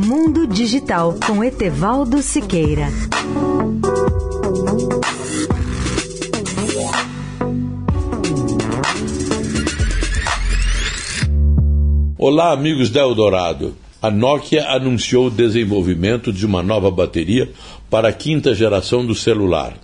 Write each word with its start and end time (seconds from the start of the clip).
Mundo 0.00 0.46
Digital 0.46 1.16
com 1.26 1.42
Etevaldo 1.42 2.22
Siqueira. 2.22 2.86
Olá, 12.16 12.52
amigos 12.52 12.90
da 12.90 13.00
Eldorado. 13.00 13.74
A 14.00 14.08
Nokia 14.08 14.68
anunciou 14.68 15.26
o 15.26 15.30
desenvolvimento 15.30 16.32
de 16.32 16.46
uma 16.46 16.62
nova 16.62 16.92
bateria 16.92 17.50
para 17.90 18.10
a 18.10 18.12
quinta 18.12 18.54
geração 18.54 19.04
do 19.04 19.16
celular. 19.16 19.74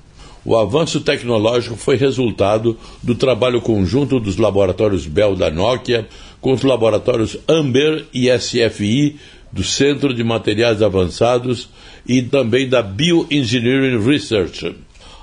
O 0.44 0.56
avanço 0.56 1.00
tecnológico 1.00 1.74
foi 1.74 1.96
resultado 1.96 2.78
do 3.02 3.16
trabalho 3.16 3.60
conjunto 3.60 4.20
dos 4.20 4.36
laboratórios 4.36 5.08
Bell 5.08 5.34
da 5.34 5.50
Nokia 5.50 6.06
com 6.40 6.52
os 6.52 6.62
laboratórios 6.62 7.36
Amber 7.48 8.06
e 8.14 8.30
SFI 8.30 9.16
do 9.54 9.62
Centro 9.62 10.12
de 10.12 10.24
Materiais 10.24 10.82
Avançados 10.82 11.68
e 12.04 12.20
também 12.20 12.68
da 12.68 12.82
Bioengineering 12.82 14.04
Research. 14.04 14.74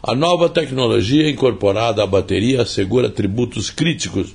A 0.02 0.16
nova 0.16 0.48
tecnologia 0.48 1.30
incorporada 1.30 2.02
à 2.02 2.08
bateria 2.08 2.62
assegura 2.62 3.10
tributos 3.10 3.70
críticos 3.70 4.34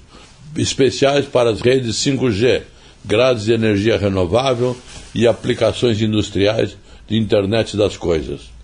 especiais 0.54 1.24
para 1.24 1.48
as 1.48 1.62
redes 1.62 1.96
5G, 1.96 2.62
grades 3.04 3.46
de 3.46 3.52
energia 3.52 3.96
renovável 3.96 4.76
e 5.14 5.26
aplicações 5.26 6.00
industriais 6.02 6.76
de 7.08 7.16
internet 7.16 7.76
das 7.76 7.96
coisas 7.96 8.54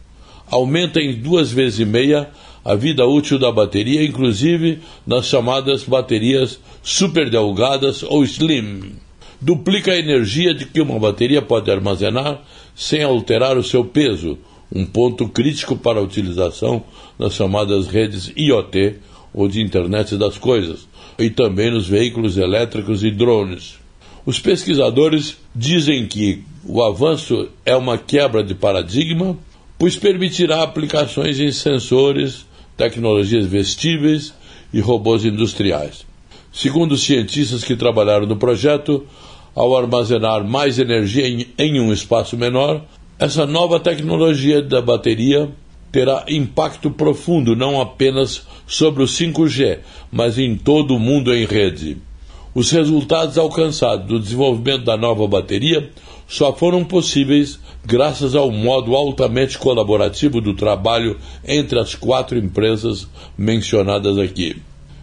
aumenta 0.53 1.01
em 1.01 1.15
duas 1.15 1.51
vezes 1.51 1.81
e 1.81 1.87
meia 1.87 2.29
a 2.62 2.75
vida 2.75 3.07
útil 3.07 3.39
da 3.39 3.51
bateria, 3.51 4.05
inclusive 4.05 4.81
nas 5.07 5.25
chamadas 5.27 5.83
baterias 5.83 6.61
superdelgadas 6.83 8.03
ou 8.03 8.23
slim. 8.23 8.93
Duplica 9.43 9.93
a 9.93 9.99
energia 9.99 10.55
de 10.55 10.65
que 10.65 10.81
uma 10.81 10.99
bateria 10.99 11.43
pode 11.43 11.71
armazenar 11.71 12.41
sem 12.75 13.03
alterar 13.03 13.59
o 13.59 13.63
seu 13.63 13.85
peso, 13.85 14.39
um 14.75 14.87
ponto 14.87 15.29
crítico 15.29 15.77
para 15.77 15.99
a 15.99 16.03
utilização 16.03 16.84
nas 17.19 17.34
chamadas 17.34 17.89
redes 17.89 18.33
IoT 18.37 19.01
ou 19.34 19.49
de 19.49 19.61
internet 19.61 20.17
das 20.17 20.39
coisas, 20.39 20.89
e 21.19 21.29
também 21.29 21.71
nos 21.71 21.89
veículos 21.89 22.39
elétricos 22.39 23.03
e 23.03 23.11
drones. 23.11 23.79
Os 24.25 24.39
pesquisadores 24.39 25.37
dizem 25.55 26.06
que 26.06 26.45
o 26.65 26.83
avanço 26.83 27.49
é 27.67 27.77
uma 27.77 27.99
quebra 27.99 28.43
de 28.43 28.55
paradigma 28.55 29.37
pois 29.83 29.97
permitirá 29.97 30.62
aplicações 30.62 31.41
em 31.41 31.51
sensores, 31.51 32.47
tecnologias 32.77 33.47
vestíveis 33.47 34.33
e 34.73 34.79
robôs 34.79 35.25
industriais. 35.25 36.06
Segundo 36.53 36.98
cientistas 36.98 37.64
que 37.64 37.75
trabalharam 37.75 38.27
no 38.27 38.36
projeto, 38.36 39.06
ao 39.55 39.77
armazenar 39.77 40.47
mais 40.47 40.78
energia 40.78 41.27
em, 41.27 41.47
em 41.59 41.81
um 41.81 41.92
espaço 41.92 42.36
menor, 42.36 42.83
essa 43.19 43.47
nova 43.47 43.81
tecnologia 43.81 44.61
da 44.61 44.83
bateria 44.83 45.48
terá 45.91 46.25
impacto 46.28 46.91
profundo 46.91 47.56
não 47.56 47.81
apenas 47.81 48.47
sobre 48.67 49.03
o 49.03 49.06
5G, 49.06 49.78
mas 50.11 50.39
em 50.39 50.56
todo 50.56 50.94
o 50.97 51.00
mundo 51.00 51.34
em 51.34 51.44
rede. 51.44 51.98
Os 52.55 52.70
resultados 52.70 53.39
alcançados 53.39 54.06
do 54.06 54.20
desenvolvimento 54.20 54.84
da 54.84 54.97
nova 54.97 55.27
bateria 55.27 55.91
só 56.28 56.53
foram 56.53 56.84
possíveis 56.84 57.59
graças 57.84 58.34
ao 58.34 58.50
modo 58.50 58.94
altamente 58.94 59.59
colaborativo 59.59 60.41
do 60.41 60.55
trabalho 60.55 61.19
entre 61.47 61.78
as 61.78 61.94
quatro 61.94 62.39
empresas 62.39 63.09
mencionadas 63.37 64.19
aqui. 64.19 64.56